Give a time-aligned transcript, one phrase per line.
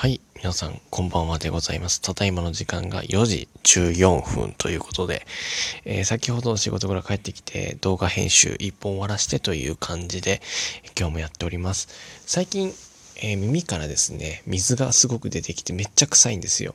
[0.00, 0.18] はい。
[0.34, 2.00] 皆さん、こんばんはでございます。
[2.00, 5.26] ただいまの時間が4時14分ということで、
[5.84, 10.40] えー、先ほど仕事から帰ってきて動画編集1本終わらしてという感じで、
[10.98, 11.88] 今日もやっております。
[12.24, 12.72] 最近、
[13.16, 16.74] えー、耳からですね、水がすごく出てきてめっちゃ臭いんですよ。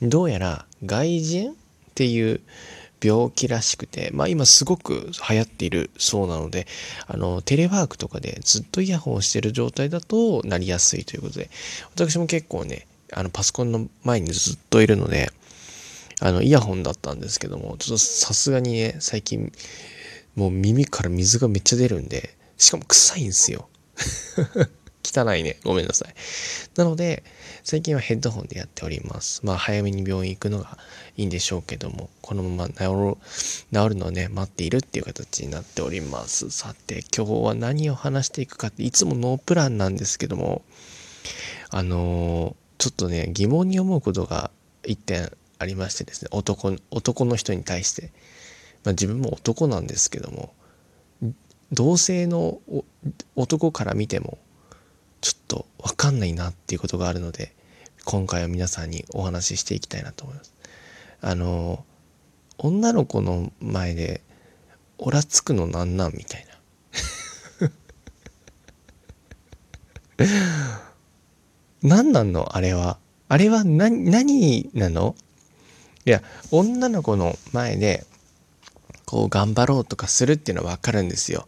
[0.00, 1.50] どうやら外耳っ
[1.94, 2.40] ていう
[3.02, 6.66] 病気らしくて、まあ今すごく流行っているそうなので、
[7.06, 11.50] あの、テレワークとかでずっとイヤホンをしてる状態だとなりやすいということで、
[11.94, 15.30] 私も結構ね、あの、パソコンの前にずっといるので、
[16.20, 19.52] あの、イヤホンだったんですけども、ちょっとさすがにね、最近、
[20.36, 23.68] もう耳から水がめっちゃ出るんで、しかも臭いんですよ。
[25.04, 25.58] 汚いね。
[25.64, 26.14] ごめんなさい。
[26.76, 27.22] なので、
[27.64, 29.44] 最近はヘッドホンでやっております。
[29.44, 30.78] まあ、早めに病院行くのが
[31.16, 33.16] いいんでしょうけども、このまま治る、
[33.72, 36.50] 治るのをね、待っているっていう形になっております。
[36.50, 40.62] さて、今日は何を話していくかって、いつもノープランなんですけども、
[41.70, 44.50] あの、ちょっとね、疑問に思うことが
[44.84, 48.12] 一点ありましてですね、男、男の人に対して。
[48.84, 50.52] まあ、自分も男なんですけども、
[51.72, 52.60] 同性の
[53.36, 54.38] 男から見ても
[55.22, 57.54] ちょっとわかんないなっていうことがあるので、
[58.04, 60.52] 今回は皆さんにお話ししていきたいなと思います。
[61.20, 61.84] あの、
[62.58, 64.20] 女の子の前で、
[64.98, 66.52] オラつくのなんなんみたいな。
[71.82, 72.56] 何なんの？
[72.56, 72.98] あれは。
[73.28, 75.14] あれは何、何なの？
[76.04, 78.04] いや、女の子の前で、
[79.06, 81.46] こう頑張ろうとかするっていうのはわかるんですよ。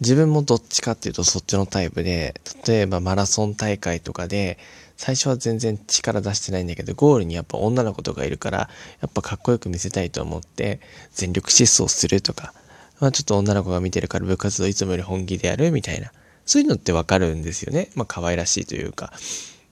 [0.00, 4.58] 自分もどっちかっていうとそっちのタイプで、例えばマラソン大会とかで、
[4.96, 10.80] 最初は全然力出してないんだけど、ゴールにやっぱ女の子とかいるから、やっぱかっこよく見せたいと思って、
[11.12, 12.54] 全力疾走するとか、
[13.00, 16.12] まあちょっと女の子が見てるから部活動いつもより本気でやるみたいな。
[16.46, 17.90] そういうのってわかるんですよね。
[17.94, 19.12] まあ可愛らしいというか。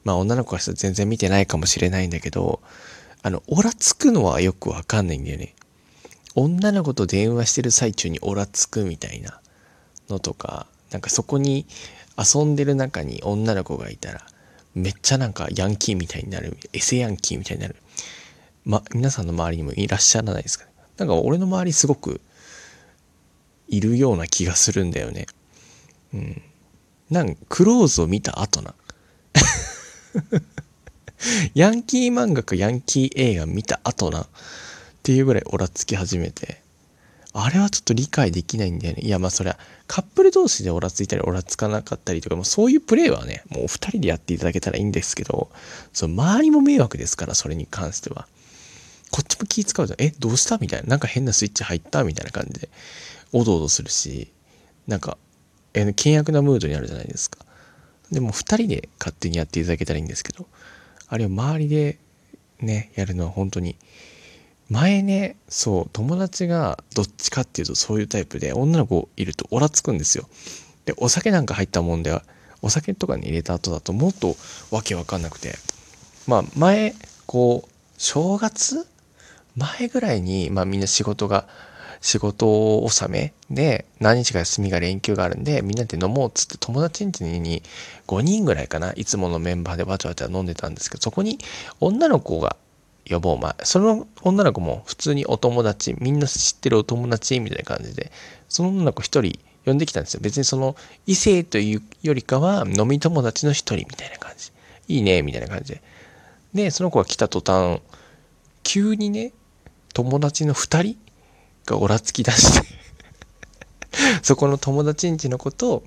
[0.04, 2.60] まあ女の子が全然見てないかもしれないんだけど、
[3.22, 5.54] あの、オラつくのはよくわかんないんだよね。
[6.36, 9.40] 女の子と電話してる最中にオラつくみたいな。
[10.08, 11.66] のとかなんかそこに
[12.16, 14.26] 遊んでる中に女の子がいたら
[14.74, 17.76] めっちゃなんかヤンキーみたいになるエセヤンキーみたいになる。
[18.64, 20.72] ま皆さんの周りにもいらっしゃらないですかね。
[20.98, 22.20] なんか俺の周りすごく
[23.68, 25.26] いるような気がするんだよね。
[26.12, 26.42] うん。
[27.10, 28.74] なんかクローズを見た後な。
[31.54, 34.22] ヤンキー漫画かヤンキー映画見た後な。
[34.22, 34.28] っ
[35.02, 36.60] ていうぐらいオラつき始めて。
[37.38, 39.02] あれはちょっと理解できないんだよね。
[39.02, 45.50] いや、まあそりゃ、カップル同士でオラついたりオラつかなかったりとか、もうそういうプレイはね、もうお二人でやっていただけたらいいんですけど、
[45.92, 48.26] その周りも迷惑ですから、それに関しては。
[49.10, 50.02] こっちも気使うじゃん。
[50.02, 50.56] え、どうした？
[50.56, 50.88] みたいな。
[50.88, 52.04] なんか変なスイッチ入った？
[52.04, 52.70] みたいな感じで、
[53.32, 54.32] おどおどするし、
[54.86, 55.18] なんか、
[55.74, 57.44] えー、険悪なムードになるじゃないですか。
[58.10, 60.46] でも二人で勝手にやっていただけたらいいんですけど、
[61.08, 61.98] あれを周りで
[62.60, 63.76] ね、やるのは本当に
[64.68, 70.28] 前ね、そう、友達がどっちかっていうとそういうタイプで、女の子いるとオラつくんですよ。
[70.84, 72.22] で、お酒なんか入ったもんでは、
[72.62, 74.36] お酒とかに入れた後だともっと
[74.70, 75.54] わけわかんなくて。
[76.26, 76.94] まあ、前、
[77.26, 78.86] こう、正月？
[79.56, 81.46] 前ぐらいに、まあみんな仕事が、
[82.00, 83.32] 仕事納め？
[83.50, 87.62] で何日か休みが連休があるんでみんなで飲もうっつって友達ん家に
[88.06, 91.38] 5人ぐらいかないつものメンバーでわちゃわちゃ飲んでたんですけどそこに
[91.80, 92.56] 女の子が
[93.08, 93.38] 呼ぼう。
[93.38, 98.10] まあ、その女の子も普通にお友達、みんな知ってるお友達みたいな感じで、
[98.48, 100.20] その女の子一人呼んできたんですよ。
[100.22, 104.52] 別にその異性というよりかは飲み友達の一人みたいな感じ。
[104.88, 105.82] いいね、みたいな感じで。
[106.54, 107.80] で、その子が来た途端、
[108.62, 109.32] 急にね、
[109.92, 110.96] 友達の二人
[111.64, 112.66] がおらつき出して
[114.22, 115.82] そこの友達ん家の子と、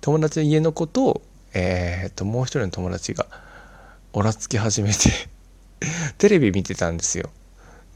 [0.00, 1.22] 友達の家の子と、
[1.54, 3.26] えー、っと、もう一人の友達が
[4.12, 5.28] おらつき始めて
[6.18, 7.30] テレビ見てたんですよ。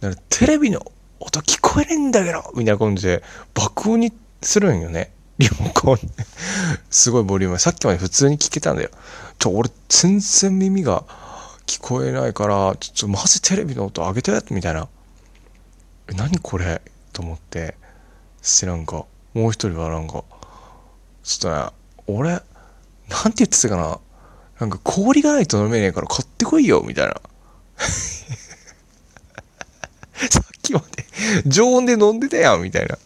[0.00, 0.80] だからテレビの
[1.20, 3.22] 音聞こえねえんだけどみたいな感じで
[3.54, 5.12] 爆音にするんよね。
[5.38, 5.98] リモコン。
[6.90, 7.58] すごいボリューム。
[7.58, 8.90] さっきまで普通に聞けたんだよ。
[9.38, 11.04] ちょ、俺全然耳が
[11.66, 14.88] 聞こえないから、ちょっとマジテレビの音上げてみたいな。
[16.08, 16.80] え、何これ？
[17.12, 17.76] と思って。
[18.42, 20.24] してなんか、もう一人はなんか、
[21.22, 21.70] ちょっとね、
[22.06, 22.42] 俺、なんて
[23.10, 23.98] 言ってたかな。
[24.60, 27.20] なんか氷がないと飲めねえから買ってこいよみたいな。
[30.30, 31.06] さっきまで
[31.46, 32.98] 常温で飲んでたやんみたいな。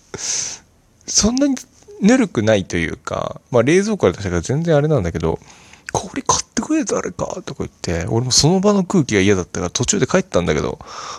[1.07, 1.57] そんなに
[2.01, 5.39] ぬるくないというか、まあ冷蔵庫から出したから全然あれなんだけど、
[5.93, 10.79] 氷買ってくれ誰かとか言って、俺もその場の空気が嫌だったから途中で帰ったんだけど、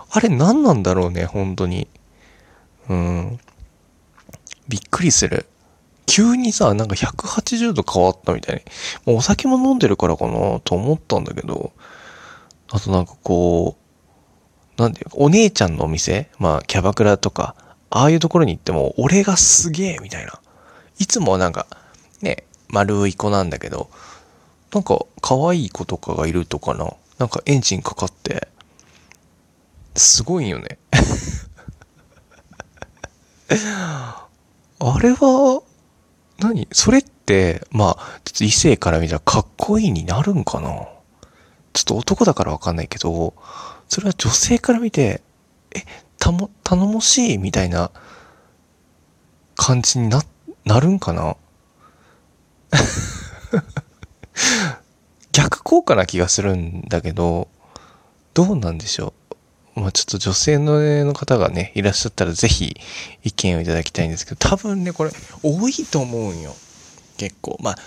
[0.09, 1.87] あれ何なんだろうね、本当に。
[2.89, 3.39] うん。
[4.67, 5.45] びっくりする。
[6.05, 8.61] 急にさ、なんか180度変わったみたいに。
[9.05, 11.73] もうお酒も飲んでるからかなと思ったんだけど、
[12.71, 13.77] あとなんかこ
[14.77, 17.55] う、なんていうか、お姉ちゃんのお店まあ、キャバクラとか、
[17.89, 20.39] ああいうところに行っても、俺がすげえみたいな。
[20.97, 21.67] いつもなんか、
[22.21, 23.89] ね、丸い子なんだけど、
[24.73, 26.93] なんか、可愛い子とかがいるとかな。
[27.19, 28.47] なんかエンジンかかって、
[29.95, 30.77] すごいよね。
[33.49, 34.29] あ
[34.99, 35.61] れは、
[36.39, 36.67] 何？
[36.71, 40.87] それって、まあ、ちょっと異性から見たらかっこいいになるんかな？
[41.73, 43.33] ちょっと男だからわかんないけど、
[43.87, 45.21] それは女性から見て、
[45.75, 45.83] え、
[46.19, 47.91] たも、頼もしいみたいな
[49.55, 50.21] 感じにな、
[50.65, 51.35] なるんかな？
[55.31, 57.47] 逆効果な気がするんだけど、
[58.33, 59.13] どうなんでしょ
[59.75, 59.79] う？
[59.81, 62.75] まあちょっと女性の方がね、いらっしゃったらぜひ
[63.23, 66.53] 意見をいただきたいんですけど、多分ね、これ多いと思うんよ。
[67.17, 67.57] 結構。
[67.61, 67.77] まあ、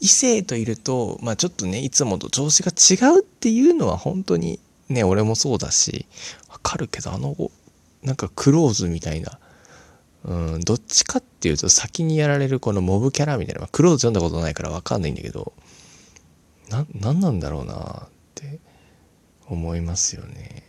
[0.00, 4.58] 異性といると、まあちょっとね、いつもと調子が違うっていうのは本当に
[4.88, 6.06] ね、俺もそうだし、
[6.48, 7.36] わかるけど、あの、
[8.02, 9.38] なんかクローズみたいな、
[10.24, 15.52] うん、どっちかっていうと先にやられるこのモブキャラみたいな、クローズ読んだことないからわかんないんだけど、
[16.70, 18.58] な、なんなんだろうなって
[19.46, 20.64] 思いますよね。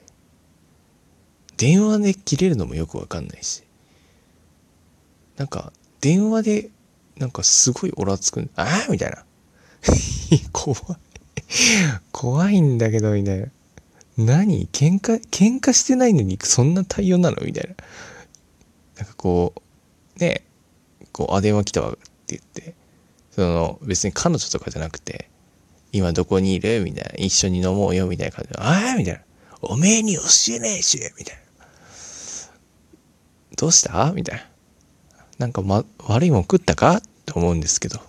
[1.57, 3.63] 電話で切れるのもよくわかんないし。
[5.37, 5.71] なんか、
[6.01, 6.69] 電話で、
[7.21, 9.23] なんかすごいオラつくん、ああみたいな。
[10.51, 10.79] 怖い。
[12.11, 13.47] 怖いんだけど、みたいな。
[14.17, 14.67] 何？
[14.71, 17.37] 喧嘩、喧嘩してないのにそんな対応なの？
[17.45, 17.75] みたいな。
[18.97, 20.43] なんかこう、ね、
[21.11, 22.73] こう、あ、電話来たわって言って、
[23.31, 25.29] その、別に彼女とかじゃなくて、
[25.91, 26.83] 今どこにいる？
[26.83, 27.11] みたいな。
[27.23, 28.07] 一緒に飲もうよ？
[28.07, 28.59] みたいな感じで。
[28.59, 29.21] ああみたいな。
[29.61, 30.21] おめえに教
[30.55, 31.41] えねえしみたいな。
[33.57, 34.11] どうした？
[34.11, 34.45] みたいな。
[35.37, 37.01] なんか、ま、悪いもん食ったか？
[37.31, 37.99] って思うんですけど。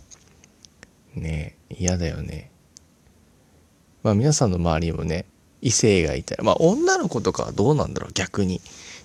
[1.14, 2.50] ね、嫌だよね。
[4.02, 5.26] まあ皆さんの周りにもね、
[5.60, 8.60] 異性がいたら、まあ女の子とかはどうなんだろう逆に。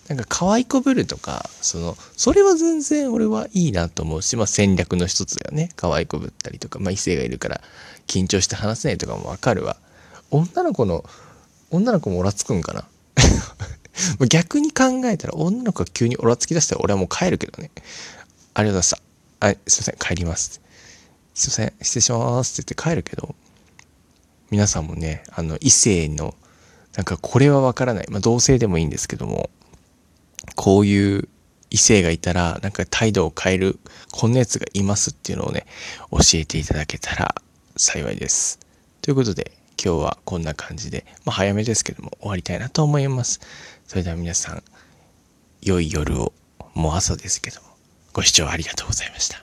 [0.08, 5.70] なんか可愛いこぶるとか、その、それは全然俺はいいなと思うし、まあ戦略の一つだよね。
[5.76, 7.62] 可愛いこぶったりとか、まあ異性がいるから
[8.08, 9.76] 緊張して話せないとかもわかるわ。
[10.32, 11.04] 女の子の、
[11.70, 12.88] 女の子もオラつくんかな
[14.30, 17.70] 逆に考えたら女の子が急にオラつき出したら俺はもう帰るけどね。
[18.54, 19.07] ありがとうございました。
[19.40, 20.62] はい、すいません、帰ります。
[21.36, 23.36] すいません、失礼しますって言って帰るけど、
[24.50, 26.34] 皆さんもね、あの、異性の、
[26.96, 28.08] なんかこれはわからない。
[28.10, 29.52] まあ同性でもいいんですけども、
[30.56, 31.30] こういう
[31.70, 33.80] 異性がいたら、なんか態度を変える、
[34.12, 35.68] こんなやつがいますっていうのをね、
[36.10, 37.36] 教えていただけたら
[37.76, 38.58] 幸いです。
[39.04, 43.40] ということで、今日はこんな感じで、まあ早めですけども終わりたいなと思います。
[43.86, 44.64] それでは皆さん、
[45.62, 46.34] 良い夜を、
[46.74, 47.68] もう朝ですけども、
[48.18, 49.38] ご視聴ありがとうございました。